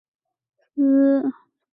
[0.57, 0.83] 达讷
[1.21, 1.35] 马里。